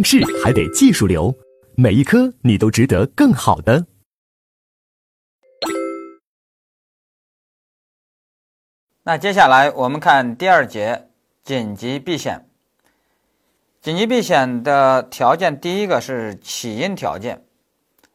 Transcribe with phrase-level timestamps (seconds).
[0.00, 1.36] 应试还得技术流，
[1.76, 3.84] 每一科你都值得更好的。
[9.02, 11.10] 那接下来我们看第二节
[11.42, 12.48] 紧急避险。
[13.82, 17.44] 紧急避险的条件，第一个是起因条件，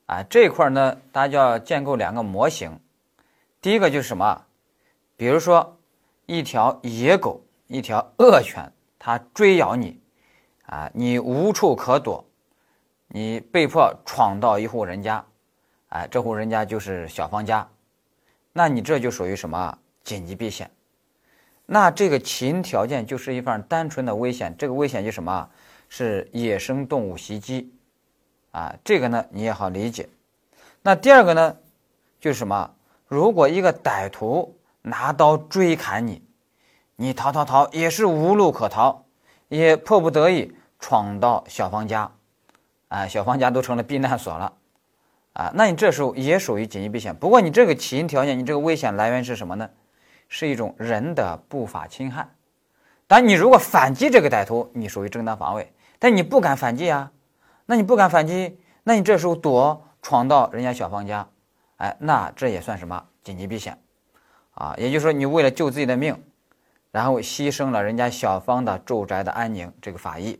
[0.07, 2.79] 啊，这块呢，大家就要建构两个模型。
[3.61, 4.43] 第一个就是什么？
[5.15, 5.79] 比如说，
[6.25, 10.01] 一条野狗，一条恶犬，它追咬你，
[10.65, 12.23] 啊，你无处可躲，
[13.07, 15.23] 你被迫闯到一户人家，
[15.89, 17.67] 哎，这户人家就是小芳家，
[18.53, 20.69] 那你这就属于什么紧急避险？
[21.65, 25.49] 那这个起因条件就是一份单纯的危险，这个危险就什么？
[25.87, 27.71] 是野生动物袭击，
[28.51, 30.09] 啊，这个呢你也好理解。
[30.81, 31.57] 那第二个呢，
[32.19, 32.71] 就是什么？
[33.07, 36.23] 如果一个歹徒拿刀追砍你，
[36.95, 39.04] 你逃逃逃也是无路可逃，
[39.57, 42.11] 也迫不得已闯到小芳家，
[42.87, 44.53] 啊，小芳家都成了避难所了，
[45.33, 47.15] 啊，那你这时候也属于紧急避险。
[47.15, 49.69] 不过你这个起因条件，你这个危险来源是什么呢？
[50.27, 52.27] 是一种人的不法侵害，
[53.05, 57.11] 但你如果反击这个歹徒，你属于正当防卫，但你不敢反击啊，
[57.67, 61.27] 那你不敢反击，那你这时候躲闯到人家小芳家，
[61.77, 63.77] 哎，那这也算什么紧急避险
[64.55, 64.73] 啊？
[64.77, 66.19] 也就是说，你为了救自己的命，
[66.95, 70.39] 然后牺牲了人家小芳的住宅的安宁，这个法益。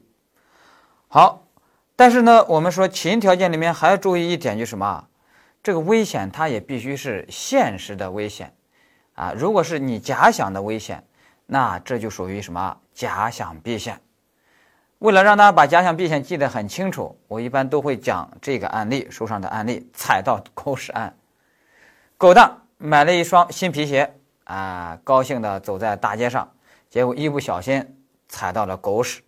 [1.09, 1.44] 好，
[1.98, 5.06] 但是呢，我们说起因条件里面还要注意一点，就是什么？
[5.61, 8.53] 这个危险它也必须是现实的危险。
[9.16, 11.03] 啊，如果是你假想的危险，
[11.45, 14.00] 那这就属于什么假想避险。
[15.00, 21.14] 为了让大家把假想避险记得很清楚，我一般都会讲这个案例，书上的案例踩到狗屎案。
[22.17, 26.49] 狗蛋买了一双新皮鞋啊，高兴的走在大街上，
[26.89, 29.21] 结果一不小心踩到了狗屎，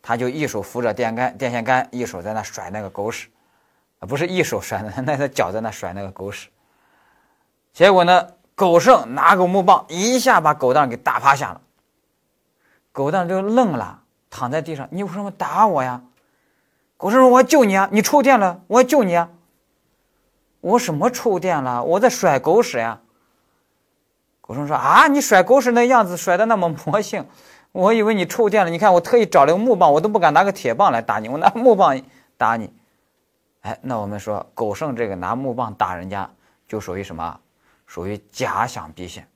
[0.00, 3.28] 他就一手扶着电杆、电线杆，一手在那甩那个狗屎，
[3.98, 6.48] 啊，不是一手甩的， 那他脚在那甩那个狗屎，
[7.72, 8.28] 结果呢？
[8.56, 11.60] 狗剩拿个木棒，一下把狗蛋给打趴下了。
[12.92, 14.86] 狗蛋就愣了，躺在地上。
[14.92, 16.00] 你为什么打我呀？
[16.96, 17.88] 狗剩说：“我要救你啊！
[17.90, 19.28] 你触电了，我要救你啊！”
[20.62, 21.82] 我什么触电了？
[21.82, 23.00] 我在甩狗屎呀！
[24.46, 27.26] 狗剩说：“啊，你甩狗屎那样子甩的那么魔性，
[27.72, 28.70] 我以为你触电了。
[28.70, 31.98] 你看，我特意找了个木棒，我都不敢拿个铁棒来打你，我拿木棒
[32.36, 32.70] 打你。
[33.62, 36.28] 哎，那我们说，狗剩这个拿木棒打人家，
[36.68, 37.40] 就属于什么？
[37.86, 39.26] 属于假想避险，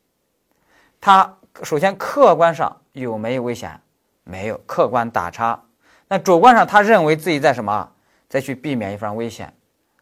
[1.00, 3.80] 它首先客观上有没有危险？
[4.24, 5.62] 没有，客观打叉。
[6.06, 7.90] 那主观上他认为自己在什么？
[8.28, 9.54] 再去避免一番危险，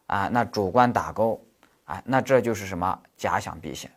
[0.09, 1.41] 啊，那主观打勾，
[1.85, 2.99] 啊，那这就是什么？
[3.17, 3.89] 假想避险。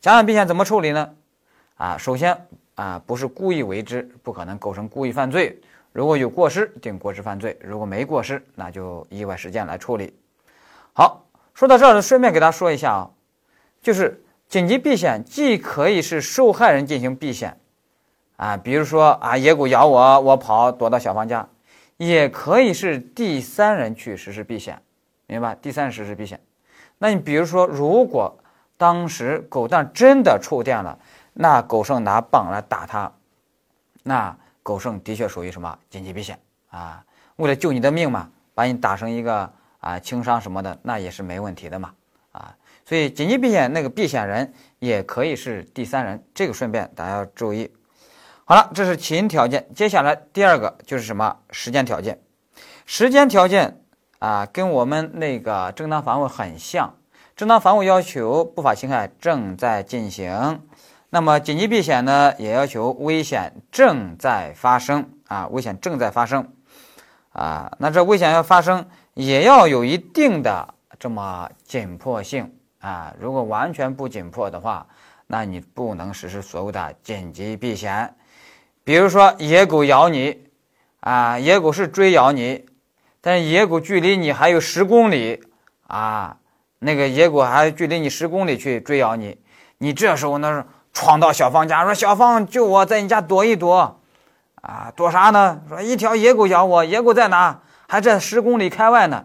[0.00, 1.14] 假想避险怎么处理呢？
[1.76, 5.60] 啊，首先啊，不是故意为之，不可能构成故意犯罪。
[5.92, 10.14] 如果有过失，定过失犯罪；如果没过失，那就意外事件来处理。
[10.92, 13.10] 好，说到这儿，顺便给大家说一下啊。
[13.80, 17.58] 就是紧急避险，既可以是受害人进行避险，
[18.36, 21.48] 啊，比如说啊，野狗咬我，我跑躲到小芳家，
[21.96, 24.80] 也可以是第三人去实施避险，
[25.26, 25.56] 明白？
[25.60, 26.40] 第三人实施避险。
[26.98, 28.36] 那你比如说，如果
[28.78, 30.98] 当时狗蛋真的触电了，
[31.34, 33.12] 那狗剩拿棒来打他，
[34.04, 36.38] 那狗剩的确属于什么紧急避险
[36.70, 37.04] 啊？
[37.36, 41.92] 为了救你的命嘛，把你打成一个啊轻伤什么的，那也是没问题的嘛，
[42.32, 42.54] 啊。
[42.84, 47.70] 所以紧急避险那个避险人也可以是第三人，这个顺便大家要注意。
[48.44, 49.68] 好了，这是起因条件。
[49.74, 52.18] 接下来第二个就是什么时间条件？
[52.86, 53.82] 时间条件
[54.20, 56.94] 啊，跟我们那个正当防卫很像。
[57.38, 60.60] 正当防卫要求不法侵害正在进行，
[61.08, 66.52] 那么紧急避险呢，也要求危险正在发生啊，危险正在发生
[67.30, 67.70] 啊。
[67.78, 68.84] 那这危险要发生，
[69.14, 72.52] 也要有一定的这么紧迫性。
[72.80, 74.84] 啊，如果完全不紧迫的话，
[75.28, 78.16] 那你不能实施所谓的紧急避险。
[78.82, 80.36] 比如说野狗咬你，
[80.98, 82.66] 啊，野狗是追咬你，
[83.20, 85.40] 但野狗距离你还有十公里，
[85.86, 86.36] 啊，
[86.80, 89.38] 那个野狗还距离你十公里去追咬你，
[89.78, 94.00] 你这时候呢闯到小芳家，说小芳救我，在你家躲一躲，
[94.62, 95.60] 啊，躲啥呢？
[95.68, 97.60] 说一条野狗咬我，野狗在哪？
[97.88, 99.24] 还在十公里开外呢。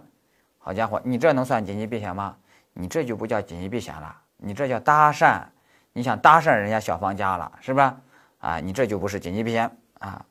[0.57, 2.35] 好家伙，你这能算紧急避险吗？
[2.73, 5.41] 你这就不叫紧急避险了，你这叫搭讪，
[5.93, 7.97] 你想搭讪人家小芳家了，是吧？
[8.39, 9.69] 啊，你这就不是紧急避险
[9.99, 10.25] 啊。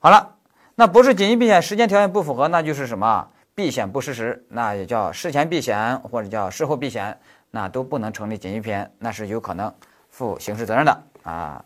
[0.00, 0.34] 好了，
[0.74, 3.28] 那不是紧急避险，时间条件不符合，那就是什么？
[3.54, 7.18] 避险不实时，那也叫事前避险或者叫事后避险，
[7.50, 9.72] 那都不能成立紧急避险，那是有可能
[10.10, 11.64] 负刑事责任的啊。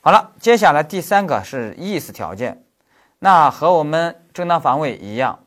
[0.00, 2.62] 好了，接下来第三个是意思条件，
[3.18, 5.40] 那和我们正当防卫一样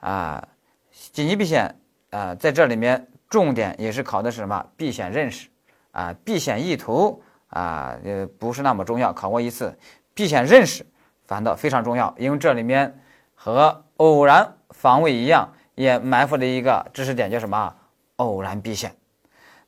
[0.00, 0.48] 啊，
[0.90, 1.74] 紧急避险
[2.10, 4.66] 啊，在这里面重点也是考的是什么？
[4.76, 5.48] 避险认识
[5.92, 9.78] 啊，避险意图啊，呃，不是那么重要，考过一次。
[10.12, 10.84] 避险认识
[11.26, 13.00] 反倒非常重要，因为这里面
[13.34, 17.74] 和偶然防卫一样，也埋伏了一个知识点，叫什么？
[18.16, 18.96] 偶然避险。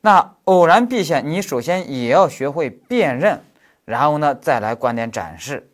[0.01, 3.45] 那偶然避险，你首先也要学会辨认，
[3.85, 5.71] 然后呢，再来观点展示。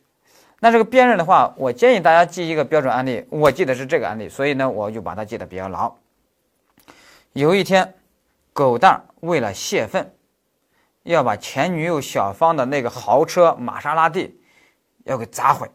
[0.58, 5.94] 那这个辨认的话，我建议大家记一个标准案例，我记得是这个案例，所以呢，我就把它记得比较牢。
[7.32, 7.94] 有一天，
[8.52, 10.12] 狗蛋为了泄愤，
[11.04, 14.40] 要把前女友小芳的那个豪车玛莎拉蒂
[15.04, 15.70] 要给砸毁，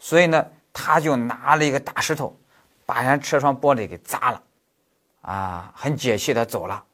[0.00, 2.36] 所以呢，他就拿了一个大石头，
[2.86, 4.42] 把人车窗玻璃给砸了，
[5.22, 6.84] 啊，很解气的走了。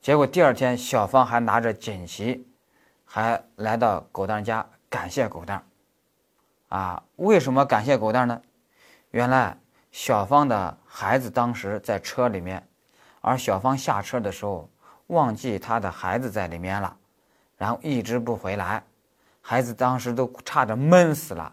[0.00, 2.46] 结果第二天，小芳还拿着锦旗，
[3.04, 5.64] 还来到狗蛋家感谢狗蛋。
[6.68, 8.40] 啊，为什么感谢狗蛋呢？
[9.10, 9.56] 原来
[9.90, 12.68] 小芳的孩子当时在车里面，
[13.20, 14.70] 而小芳下车的时候
[15.08, 16.96] 忘记她的孩子在里面了，
[17.56, 18.84] 然后一直不回来，
[19.40, 21.52] 孩子当时都差点闷死了，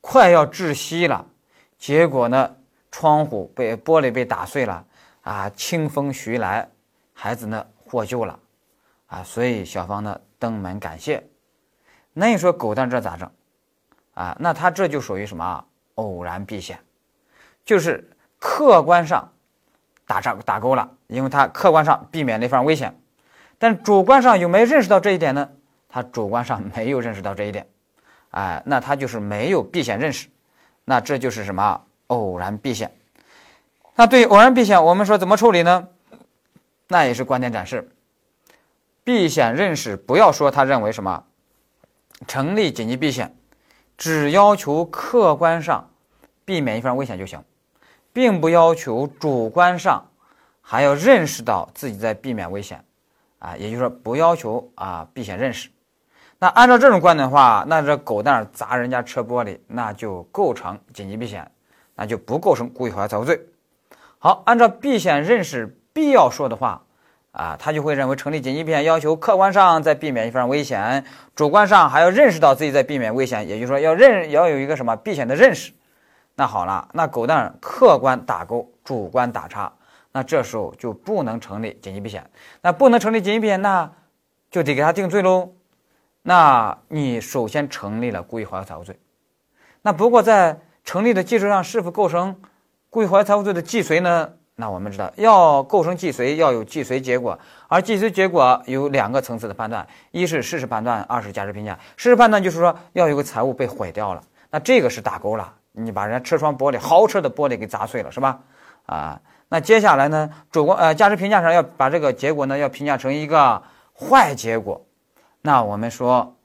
[0.00, 1.24] 快要窒息了。
[1.78, 2.56] 结果呢，
[2.90, 4.84] 窗户被玻璃被打碎了，
[5.22, 6.68] 啊，清风徐来，
[7.14, 8.38] 孩子呢获救了，
[9.06, 11.24] 啊，所以小芳呢登门感谢。
[12.12, 13.30] 那你说狗蛋这咋整？
[14.14, 15.64] 啊，那他这就属于什么
[15.94, 16.80] 偶然避险，
[17.64, 18.10] 就是
[18.40, 19.32] 客观上
[20.06, 23.00] 打仗打勾了，因为他客观上避免了一份危险，
[23.58, 25.48] 但主观上有没有认识到这一点呢？
[25.88, 27.68] 他主观上没有认识到这一点，
[28.30, 30.28] 哎，那他就是没有避险认识，
[30.88, 32.90] 那这就是什么偶然避险。
[33.94, 35.86] 那对偶然避险，我们说怎么处理呢？
[36.86, 37.90] 那也是观点展示，
[39.04, 41.24] 避险认识不要说他认为什么
[42.26, 43.36] 成立紧急避险。
[43.98, 45.90] 只要求客观上
[46.46, 47.44] 避免一份危险就行，
[48.14, 50.10] 并不要求主观上
[50.62, 52.82] 还要认识到自己在避免危险，
[53.40, 55.68] 啊，也就是说不要求啊避险认识。
[56.38, 61.50] 那按照这种观点的话，那这狗蛋砸人家车玻璃，那就构成紧急避险，
[61.94, 63.40] 那就不构成故意毁坏财物罪。
[64.18, 66.82] 好，按照避险认识必要说的话。
[67.30, 71.04] 啊，他就会认为成立紧急避险要求客观上在避免一份危险，
[71.36, 75.72] 主观上还要认识到自己在避免危险，也就是说要认要有一个什么避险的认识。
[76.34, 79.72] 那好了，那狗蛋客观打勾，主观打叉，
[80.10, 82.28] 那这时候就不能成立紧急避险。
[82.62, 83.88] 那不能成立紧急避险，那
[84.50, 85.50] 就得给他定罪喽。
[86.22, 88.98] 那你首先成立了故意毁坏财物罪。
[89.82, 92.40] 那不过在成立的基础上，是否构成
[92.90, 94.30] 故意毁坏财物罪的既遂呢？
[94.60, 97.38] 那我们知道，要构成既遂，要有既遂结果，
[97.68, 101.78] 而既遂结果有两个层次的判断：一是事实判断，二是价值评价。
[101.96, 108.40] 事实判断就是说要有个财物被毁掉了，那这个是打勾了，你把人家车窗玻璃、豪车的玻璃给砸碎了，是吧？
[108.86, 113.62] 啊，那接下来呢，主观呃价值评价上要把这个结果呢要评价成一个
[113.94, 114.84] 坏结果。
[115.42, 116.36] 那我们说，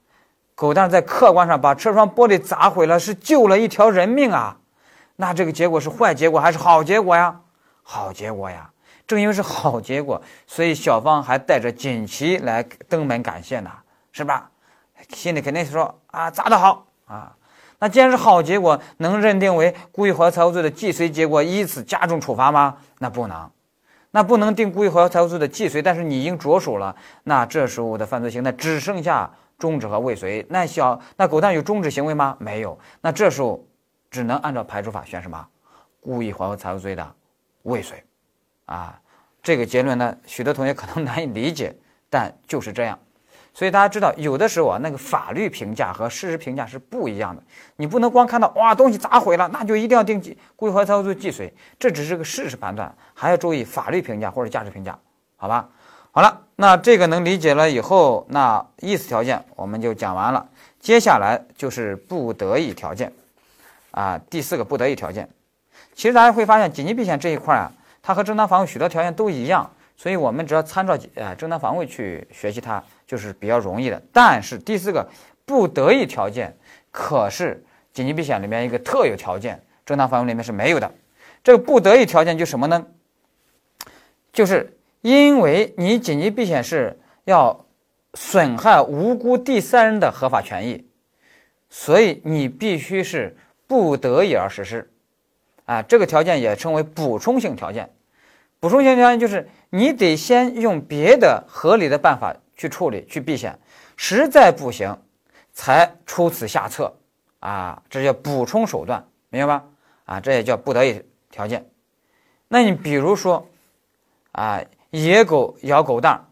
[0.54, 4.56] 狗蛋在客观上把车窗玻璃砸毁了，是救了一条人命啊，
[5.16, 7.40] 那这个结果是坏结果还是好结果呀？
[7.82, 8.70] 好结果呀！
[9.06, 13.70] 正因为是好结果，所以小芳还带着锦旗来登门感谢呢，
[14.12, 14.50] 是吧？
[15.10, 17.36] 心里肯定是说啊，砸得好啊！
[17.80, 22.76] 那既然是好结果，能认定为故意毁坏财物罪的既遂结果，以此加重处罚吗？
[23.00, 23.50] 那不能，
[24.14, 26.94] 那不能定故意毁坏财物罪的既遂，但是你已经着手了，
[27.24, 29.28] 那这时候的犯罪形态只剩下
[29.58, 30.46] 中止和未遂。
[30.48, 32.36] 那小那狗蛋有中止行为吗？
[32.38, 32.78] 没有。
[33.00, 33.66] 那这时候
[34.12, 35.44] 只能按照排除法选什么？
[36.00, 37.14] 故意毁坏财物罪的。
[37.62, 38.04] 未遂，
[38.66, 38.96] 啊，
[39.42, 41.74] 这个结论呢，许多同学可能难以理解，
[42.08, 42.96] 但就是这样。
[43.54, 47.40] 所以大家知道，有的时候啊，那个法律评价和事实评价是不一样的。
[47.76, 50.20] 你不能光看到哇，东西砸毁了，那就一定要定
[50.56, 54.98] 故意坏坏财物罪既遂，这只是个事实判断，还要注意法律评价或者价值评价，
[55.36, 55.68] 好吧？
[56.10, 60.44] 好了，那这个能理解了以后，那意思条件我们就讲完了。
[60.80, 63.12] 接下来就是不得已条件，
[63.92, 65.28] 啊，第四个不得已条件。
[65.94, 67.70] 其实大家会发现，紧急避险这一块啊，
[68.02, 74.02] 它和正当防卫许多条件都一样，所以我们只要参照呃正当防卫去学习它，就是比较容易的。
[74.12, 75.08] 但是第四个
[75.44, 76.56] 不得已条件，
[76.90, 80.90] 可是紧急避险里面一个特有条件，正当防卫里面是没有的。
[81.42, 82.86] 这个不得已条件就什么呢？
[84.32, 87.66] 就是因为你紧急避险是要
[88.14, 90.86] 损害无辜第三人的合法权益，
[91.68, 94.90] 所以你必须是不得已而实施。
[95.66, 97.90] 啊，这个条件也称为补充性条件。
[98.60, 103.58] 补充性条件就是你得先用别的合理的办法去处理、去避险，
[103.96, 104.96] 实在不行
[105.52, 106.94] 才出此下策。
[107.40, 109.64] 啊，这叫补充手段，明白吧？
[110.06, 111.68] 啊，这也叫不得已条件。
[112.48, 113.46] 那你比如说，
[114.32, 116.24] 啊，野狗咬狗蛋，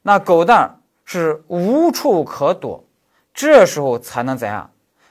[0.00, 2.82] 那狗蛋是无处可躲，
[3.34, 4.70] 这时候才能怎样？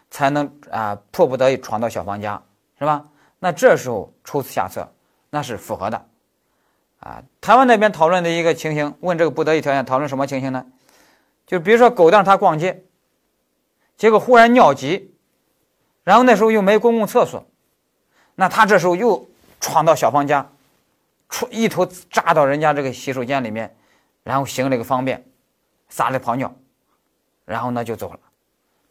[0.10, 2.42] 才能啊，迫不得已闯到小芳家，
[2.80, 3.06] 是吧？
[3.40, 4.88] 那这时候出此下策，
[5.30, 6.06] 那是符合的。
[7.04, 10.66] 啊，台湾那边讨论的一个情形，问这个不得已条件，讨论什么情形呢？
[11.46, 12.86] 就比如说狗蛋他逛街，
[13.98, 15.14] 结果忽然尿急，
[16.06, 17.46] 然后那时候又没公共厕所，
[18.36, 19.30] 那他这时候又
[19.60, 20.50] 闯到小芳家，
[21.28, 23.76] 出一头扎到人家这个洗手间里面，
[24.24, 25.26] 然后行了个方便，
[25.90, 26.56] 撒了泡尿，
[27.44, 28.20] 然后呢就走了，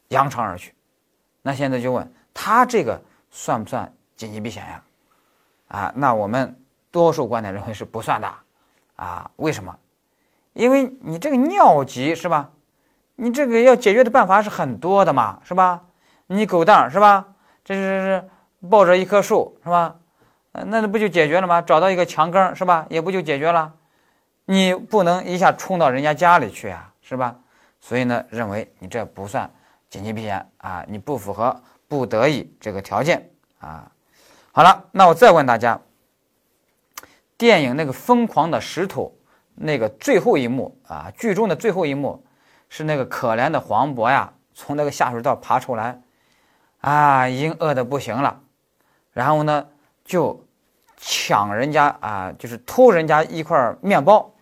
[0.08, 0.74] 扬长而去。
[1.40, 3.00] 那现在就问他这个
[3.30, 4.84] 算不算紧急避险呀？
[5.68, 6.61] 啊，那我们。
[6.92, 8.32] 多数观点认为是不算的，
[8.94, 9.76] 啊，为什么？
[10.52, 12.50] 因为你这个尿急是吧？
[13.16, 15.82] 你这个要解决的办法是很多的嘛，是吧？
[16.26, 17.26] 你狗蛋是吧？
[17.64, 18.28] 这是
[18.68, 19.96] 抱着一棵树是吧？
[20.52, 21.62] 那那不就解决了吗？
[21.62, 22.86] 找到一个墙根是吧？
[22.90, 23.72] 也不就解决了？
[24.44, 27.34] 你不能一下冲到人家家里去啊，是吧？
[27.80, 29.50] 所以呢，认为你这不算
[29.88, 31.58] 紧急避险啊，你不符合
[31.88, 33.90] 不得已这个条件啊。
[34.52, 35.80] 好了，那我再问大家。
[37.42, 39.12] 电影那个疯狂的石头，
[39.56, 42.24] 那个最后一幕啊，剧中的最后一幕
[42.68, 46.00] 是那个可怜的黄渤呀，从那个下水道爬出来，
[46.82, 48.40] 啊，已经饿得不行了，
[49.10, 49.66] 然后呢
[50.04, 50.46] 就
[50.96, 54.32] 抢人家啊，就是偷人家一块面包，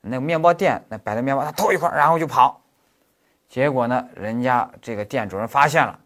[0.00, 2.60] 那个面包店那摆的面包，他偷一块，然后就跑，
[3.48, 5.96] 结果呢，人家这个店主人发现了，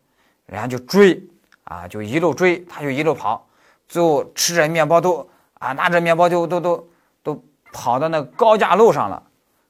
[0.45, 1.19] 人家就追
[1.65, 3.49] 啊，就一路追，他就一路跑，
[3.89, 5.27] 最后吃着面包都。
[5.63, 6.89] 啊，拿着面包就都都
[7.23, 9.23] 都跑到那高架路上了，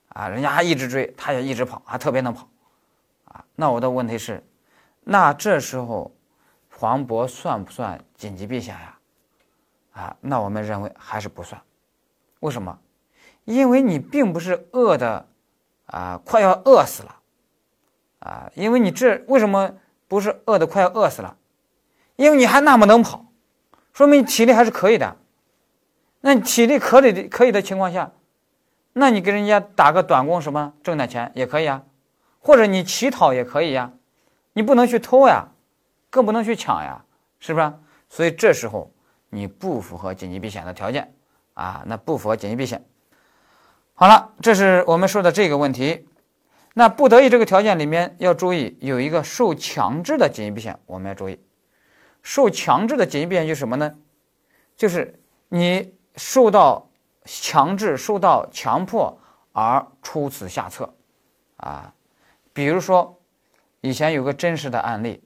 [0.08, 2.48] 啊，人家还一直追，他也一直跑，还特别能跑，
[3.26, 4.42] 啊，那我的问题是，
[5.04, 6.10] 那这时候
[6.70, 8.98] 黄渤算不算紧急避险呀？
[9.92, 11.60] 啊，那我们认为还是不算，
[12.40, 12.78] 为什么？
[13.44, 15.28] 因为你并不是饿的，
[15.84, 17.16] 啊，快要饿死了，
[18.20, 19.70] 啊，因为你这为什么
[20.08, 21.36] 不是饿的快要饿死了？
[22.16, 23.26] 因为你还那么能跑，
[23.92, 25.18] 说明你体力还是可以的。
[26.24, 28.12] 那你体力可以的可以的情况下，
[28.92, 31.82] 那你给人家打个短工什么挣点钱也可以啊，
[32.38, 33.92] 或者你乞讨也可以呀，
[34.52, 35.48] 你不能去偷呀，
[36.10, 37.04] 更不能去抢呀，
[37.40, 37.72] 是不是？
[38.08, 38.92] 所以这时候
[39.30, 41.12] 你不符合紧急避险的条件
[41.54, 42.84] 啊，那不符合紧急避险。
[43.94, 46.06] 好了，这是我们说的这个问题。
[46.74, 51.40] 那不得已这个条件里面要注意有一个受强制的紧急避险，我们要注意，
[52.22, 53.92] 受强制的紧急避险就是什么呢？
[54.76, 55.92] 就是你。
[56.16, 56.86] 受到
[57.24, 59.18] 强制、受到强迫
[59.52, 60.92] 而出此下策，
[61.56, 61.94] 啊，
[62.52, 63.18] 比如说，
[63.80, 65.22] 以前有个真实的案例，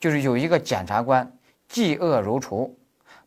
[0.00, 1.30] 就是有一个检察官
[1.70, 2.74] 嫉恶如仇，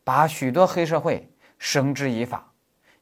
[0.04, 2.52] 把许多黑社会绳之以法，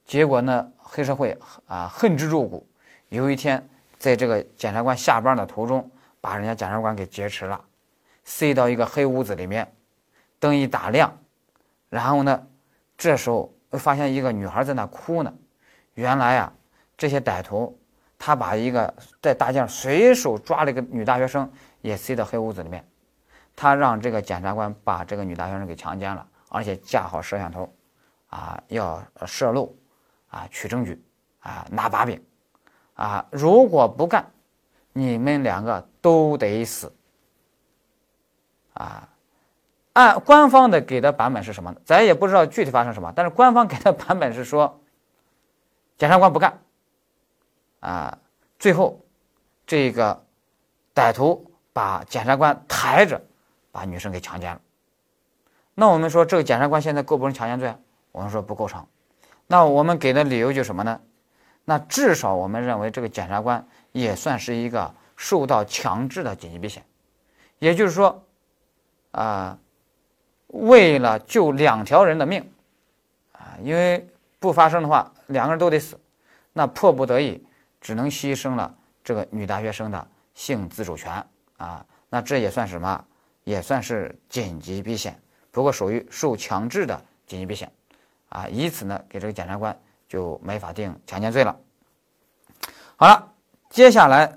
[0.04, 2.66] 结果呢，黑社会啊恨之入骨。
[3.08, 3.68] 有一天，
[3.98, 7.60] 在这个检察官下班的途中，把人家检察官给劫持了，
[8.22, 9.72] 塞到一个黑屋子里面，
[10.38, 11.16] 灯一打亮，
[11.88, 12.46] 然后呢，
[12.96, 13.52] 这时候。
[13.78, 15.32] 发现一个女孩在那哭呢，
[15.94, 16.52] 原来啊，
[16.96, 17.78] 这些歹徒
[18.18, 21.50] 他把一个在大街上随手抓了一个女大学生，
[21.80, 22.84] 也塞到黑屋子里面，
[23.54, 27.72] 他让这个检察官把这个女大学生给强奸了，而且架好摄像头，
[28.28, 29.78] 啊，要摄录，
[30.28, 31.02] 啊，取证据，
[31.38, 32.20] 啊，拿把柄，
[32.94, 34.24] 啊，如果不干，
[34.92, 36.92] 你们两个都得死，
[38.74, 39.08] 啊。
[39.92, 41.80] 按官方的给的版本是什么呢？
[41.84, 44.80] 咱也不知道具体发生什么，但是官方给的版本是说，
[45.98, 46.60] 检察官不干，
[47.80, 48.18] 啊，
[48.58, 49.04] 最后
[49.66, 50.24] 这个
[50.94, 53.20] 歹徒把检察官抬着，
[53.72, 54.60] 把女生给强奸了。
[55.74, 57.74] 那我们说这个检察官现在构不成强奸罪？
[58.12, 58.86] 我们说不构成。
[59.48, 61.00] 那我们给的理由就什么呢？
[61.64, 66.84] 那至少我们认为这个检察官也算是一个受到强制的紧急避险，
[67.58, 68.24] 也就是说，
[69.10, 69.58] 啊。
[70.52, 72.52] 为了救两条人的命，
[73.32, 74.04] 啊，因为
[74.38, 75.98] 不发生的话，两个人都得死，
[76.52, 77.40] 那迫不得已
[77.80, 81.24] 只能牺牲了这个女大学生的性自主权
[81.56, 83.04] 啊，那这也算什么？
[83.44, 85.16] 也算是紧急避险，
[85.50, 87.70] 不过属于受强制的紧急避险，
[88.28, 89.76] 啊，以此呢给这个检察官
[90.08, 91.56] 就没法定强奸罪了。
[92.96, 93.32] 好了，
[93.70, 94.36] 接下来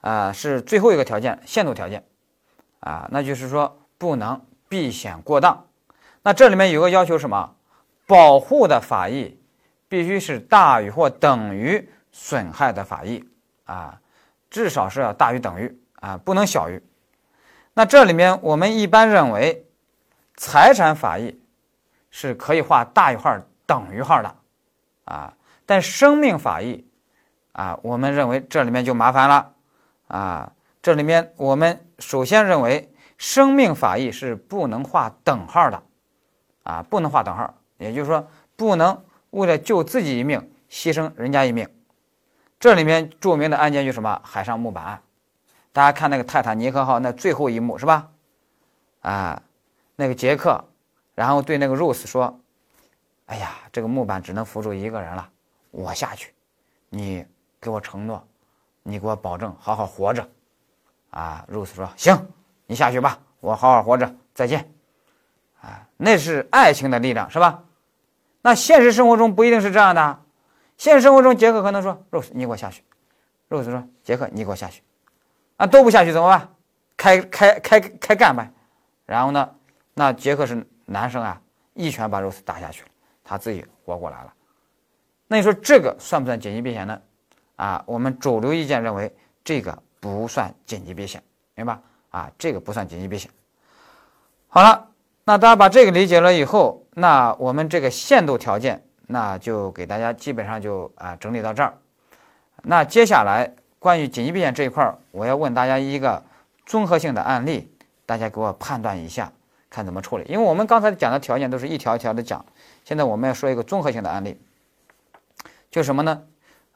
[0.00, 2.04] 啊是最后一个条件，限度条件，
[2.80, 4.44] 啊，那就是说不能。
[4.74, 5.68] 避险过当，
[6.22, 7.54] 那这里面有个要求什么？
[8.08, 9.38] 保护的法益
[9.88, 13.24] 必须是大于或等于损害的法益
[13.66, 14.00] 啊，
[14.50, 16.82] 至少是要大于等于啊，不能小于。
[17.74, 19.64] 那这里面我们一般认为，
[20.36, 21.40] 财产法益
[22.10, 24.34] 是可以画大于号等于号的，
[25.04, 26.84] 啊，但生命法益，
[27.52, 29.52] 啊，我们认为这里面就麻烦了，
[30.08, 30.52] 啊，
[30.82, 32.90] 这里面我们首先认为
[33.24, 35.82] 生命法义是不能画等号的，
[36.62, 41.66] 啊，不能画等号，也就是说不能为了救自己一命牺牲人家一命。
[42.60, 44.20] 这里面著名的案件就是什么？
[44.22, 45.02] 海上木板案，
[45.72, 48.10] 大家看那个泰坦尼克号那最后一幕是吧？
[49.00, 49.42] 啊，
[49.96, 50.62] 那个杰克，
[51.14, 52.38] 然后对那个 Rose 说
[53.24, 55.26] ：“哎呀，这个木板只能扶住一个人了，
[55.70, 56.34] 我下去，
[56.90, 57.24] 你
[57.58, 58.22] 给我承诺，
[58.82, 60.28] 你给我保证好好活着。”
[61.08, 62.28] 啊，Rose 说：“行，
[62.66, 64.70] 你下去吧，我好好活着，再见。”
[65.60, 67.64] 啊，那是爱情的力量是吧？
[68.42, 70.20] 那现实生活中不一定是这样的。
[70.76, 72.82] 现实生活中，杰克可能说：“Rose，你给我下去。
[73.48, 74.82] ”Rose 说：“杰克，你给我下去。”
[75.56, 76.48] 啊，都不下去怎么办？
[76.96, 78.50] 开开开开干呗。
[79.06, 79.54] 然后呢，
[79.94, 81.40] 那杰克是男生啊，
[81.72, 82.88] 一拳把 Rose 打下去了，
[83.22, 84.34] 他自己活过来了。
[85.26, 87.00] 那你说这个算不算紧急避险呢？
[87.56, 91.22] 啊，我们主流意见认为这个不算紧急避险，
[91.54, 91.78] 明白？
[92.14, 93.28] 啊，这个不算紧急避险。
[94.46, 94.88] 好了，
[95.24, 98.80] 那大家把这个理解了以后，那我们这个限度条件。
[99.06, 101.74] 那就给大家基本上就啊整理到这儿。
[102.62, 106.22] 那接下来关于紧急避险这一块儿，我要问大家一个
[106.64, 107.70] 综合性的案例，
[108.06, 109.30] 大家给我判断一下，
[109.68, 110.24] 看怎么处理。
[110.26, 112.42] 因为我们刚才讲的条件都是一条一条的讲，
[112.82, 114.40] 现在我们要说一个综合性的案例，
[115.70, 116.22] 就什么呢？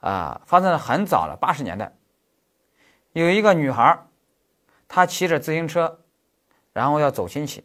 [0.01, 1.91] 啊，发生的很早了，八十年代，
[3.13, 4.05] 有一个女孩儿，
[4.89, 6.01] 她骑着自行车，
[6.73, 7.63] 然后要走亲戚，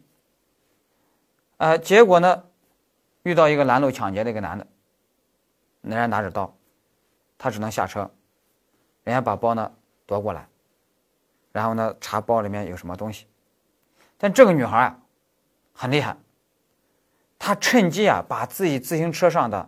[1.57, 2.43] 呃，结果呢？
[3.23, 4.67] 遇到一个拦路抢劫的一个男的，
[5.81, 6.55] 那人拿着刀，
[7.39, 8.01] 他只能下车，
[9.03, 9.73] 人家把包呢
[10.05, 10.47] 夺过来，
[11.51, 13.25] 然后呢查包里面有什么东西，
[14.19, 14.99] 但这个女孩啊
[15.73, 16.15] 很厉害，
[17.39, 19.67] 她趁机啊把自己自行车上的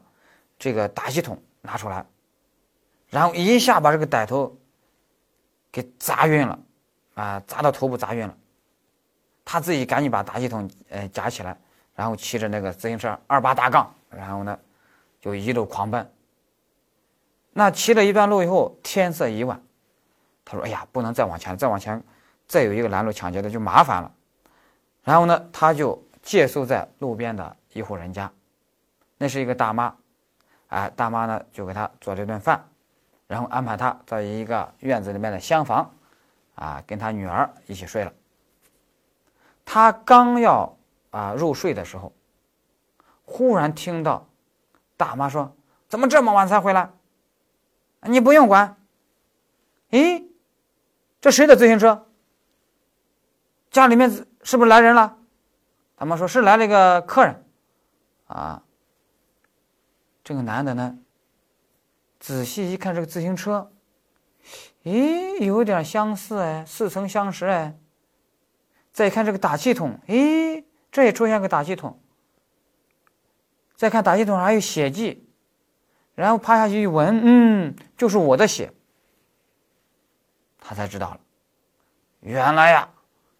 [0.59, 2.05] 这个打气筒拿出来，
[3.09, 4.61] 然后一下把这个歹徒
[5.71, 6.59] 给砸晕了，
[7.17, 8.37] 啊砸到头部砸晕了，
[9.43, 11.57] 他自己赶紧把打气筒呃夹起来。
[11.97, 14.59] 然后骑着那个自行车二八大杠，然后呢，
[15.19, 16.07] 就一路狂奔。
[17.53, 19.59] 那骑了一段路以后，天色已晚，
[20.45, 21.99] 他说：“哎呀，不能再往前，再往前，
[22.47, 24.13] 再有一个拦路抢劫的就麻烦了。”
[25.03, 28.31] 然后呢，他就借宿在路边的一户人家，
[29.17, 29.95] 那是一个大妈，
[30.67, 32.63] 哎，大妈呢就给他做了一顿饭，
[33.25, 35.91] 然后安排他在一个院子里面的厢房，
[36.57, 38.13] 啊，跟他女儿一起睡了。
[39.65, 40.71] 他刚要。
[41.09, 42.13] 啊，入睡的时候，
[43.23, 44.27] 忽然听到
[44.97, 45.55] 大妈说
[45.87, 46.91] ：“怎么这么晚才回来？
[48.01, 48.75] 你不用管。”
[49.89, 50.27] 咦，
[51.21, 52.05] 这谁的自行车？
[53.71, 54.11] 家里面
[54.43, 55.17] 是不是来人了？
[55.95, 57.43] 大妈说是来了一个客人。
[58.27, 58.61] 啊，
[60.23, 60.99] 这个男的呢，
[62.19, 63.71] 仔细一看这个自行车，
[64.83, 67.77] 咦，有点相似哎，似曾相识哎。
[68.91, 70.63] 再看这个打气筒，咦。
[70.89, 71.99] 这也出现个打气筒，
[73.75, 75.29] 再看打气筒上还有血迹，
[76.15, 78.73] 然后趴下去一闻，嗯，就是我的血。
[80.59, 81.19] 他才知道了，
[82.21, 82.89] 原来呀，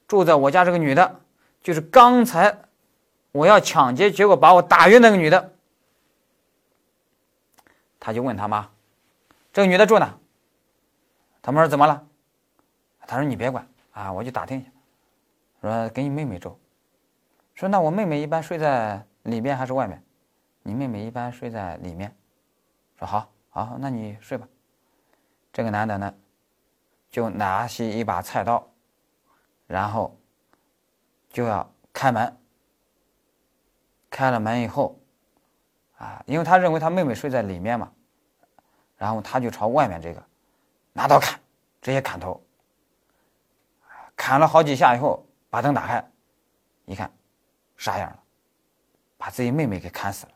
[0.08, 1.22] 住在我家这个女的，
[1.64, 2.56] 就是刚才
[3.32, 5.56] 我要抢劫，结果把我打晕那个女的。
[8.00, 8.70] 他就问他妈
[9.52, 10.20] ：“这个女的住哪？”
[11.48, 12.06] 他妈说：“怎么了？”
[13.08, 14.70] 他说：“你别管啊，我去打听一下。”
[15.64, 16.60] 说：“给你妹妹住。”
[17.56, 20.04] 说那我妹妹一般睡在里边还是外面？
[20.62, 22.14] 你妹妹一般睡在里面。
[23.00, 24.46] 说好，好，那你睡吧。
[25.54, 26.14] 这个男的呢，
[27.10, 28.70] 就拿起一把菜刀，
[29.68, 30.20] 然后
[31.30, 32.38] 就要开门。
[34.10, 35.00] 开了门以后，
[35.98, 37.90] 啊，因为他认为他妹妹睡在里面嘛，
[38.98, 40.22] 然后他就朝外面这个
[40.98, 41.40] 拿刀砍，
[41.80, 42.42] 直接砍头。
[44.16, 46.04] 砍了好几下以后，把灯打开，
[46.86, 47.12] 一看。
[47.78, 48.20] 傻样了？
[49.16, 50.32] 把自己妹妹给砍死了。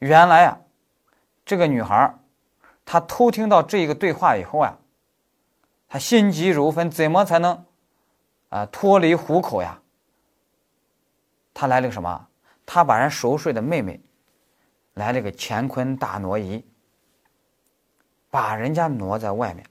[0.00, 0.60] 原来啊，
[1.46, 2.14] 这个女孩
[2.84, 4.76] 她偷听到这一个对话以后啊，
[5.88, 7.64] 她心急如焚，怎么才能
[8.50, 9.80] 啊脱离虎口呀？
[11.54, 12.28] 她来了个什么？
[12.66, 13.98] 她把人熟睡的妹妹
[14.92, 16.62] 来了个乾坤大挪移，
[18.36, 19.64] 把人家挪在外面，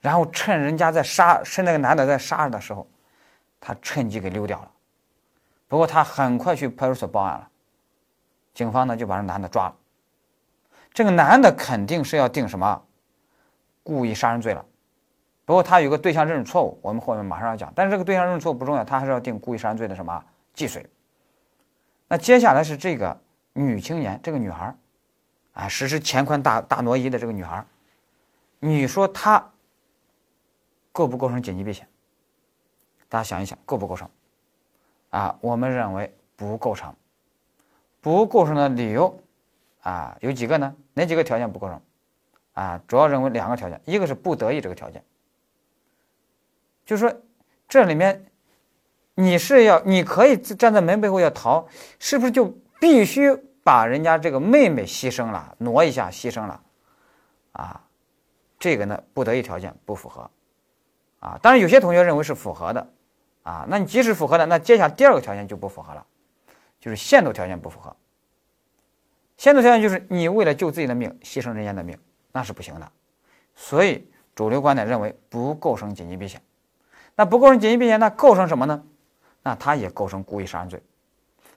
[0.00, 2.88] 然后趁人家在杀，趁那个男的在杀人的时候，
[3.60, 4.70] 他趁机给溜掉了。
[5.66, 7.50] 不过他很快去派出所报案了，
[8.54, 9.76] 警方呢就把这男的抓了。
[10.90, 12.82] 这个男的肯定是要定什么
[13.82, 14.64] 故意杀人罪了。
[15.44, 17.70] 不过他有个对象认识错误，我们后面马上要讲。
[17.76, 20.86] 但是这个对象认识错误不重要，他还是要定故意杀人罪的什么既遂。
[22.08, 23.20] 那接下来是这个
[23.52, 24.74] 女青年，这个女孩，
[25.58, 27.66] 啊，实施乾坤大大挪移的这个女孩儿，
[28.60, 29.50] 你说她
[30.92, 31.88] 构不构成紧急避险？
[33.08, 34.08] 大家想一想，构不构成？
[35.10, 36.94] 啊，我们认为不构成。
[38.00, 39.20] 不构成的理由
[39.80, 40.72] 啊有几个呢？
[40.94, 41.82] 哪几个条件不构成？
[42.52, 45.02] 啊，主要认为两个条件，一个是不得已这个条件，
[46.86, 47.20] 就是说
[47.66, 48.24] 这里面
[49.16, 51.66] 你是要你可以站在门背后要逃，
[51.98, 56.60] 是不是就必须把人家这个妹妹牺牲了，挪一下牺牲了？
[57.52, 57.80] 啊，
[58.58, 60.30] 这个呢不得已条件不符合。
[61.20, 62.86] 啊，当然有些同学认为是符合的。
[63.42, 66.04] 啊，那你即使符合的，那接下来第二个条件就不符合了，
[66.78, 67.96] 就是限度条件不符合。
[69.36, 71.98] 限度条件就是你为了救自己的命牺牲人家的命，
[72.32, 72.92] 那是不行的。
[73.54, 76.42] 所以主流观点认为不构成紧急避险。
[77.14, 78.84] 那不构成紧急避险，那构成什么呢？
[79.42, 80.82] 那他也构成故意杀人罪，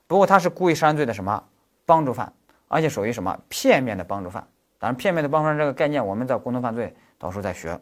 [0.08, 1.44] 不过他是故意杀人罪的什么
[1.86, 2.32] 帮助犯，
[2.67, 4.46] 而且属于什么片面的帮助犯。
[4.80, 7.80] 当然，片面的帮助犯这个概念我们在共同犯罪到时候再学。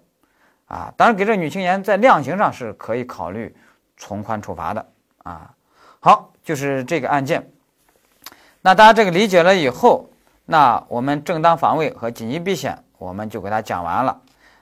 [0.68, 3.56] 啊，当然给这女青年在量刑上是可以考虑。
[4.02, 4.88] 从宽处罚的
[5.24, 5.54] 啊，
[6.00, 7.52] 好，就是这个案件。
[8.62, 10.10] 那大家这个理解了以后，
[10.46, 14.22] 那我们正当防卫和紧急避险我们就给他讲完了。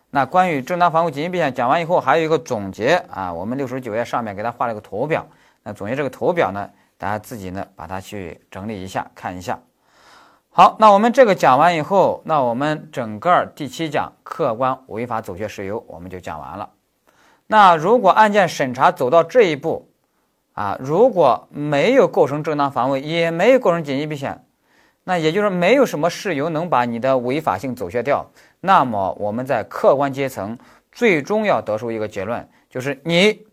[0.09, 5.23] 那关于正当防卫、紧急避险讲完以后，还有一个总结啊，我们六十九页上面给他画了一个图表。
[5.61, 9.59] 那总结这个图表呢，大家自己呢把它去整理一下，看一下。
[10.49, 16.71] 好，那我们这个讲完以后，那我们整个第七讲客观违法走穴事由我们就讲完了。
[17.45, 19.89] 那如果案件审查走到这一步，
[20.53, 24.43] 啊，如果没有构成正当防卫，也没有构成紧急避险，
[25.03, 28.25] 那也就是没有什么事由能把你的违法性走穴掉，
[28.59, 30.57] 那么我们在客观阶层
[30.91, 33.45] 最终要得出一个结论，就是你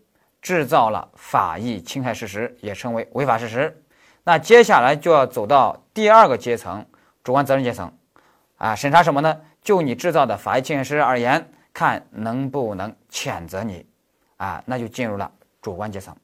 [0.45, 3.81] 制造了法益侵害事实，也称为违法事实。
[4.23, 6.85] 那接下来就要走到第二个阶层，
[7.23, 7.91] 主观责任阶层，
[8.57, 9.41] 啊，审查什么呢？
[9.63, 11.49] 就你制造的法益侵害事实而言。
[11.73, 13.83] 看能不能谴责你，
[14.37, 15.29] 啊，那就进入了
[15.63, 16.15] 主观阶层。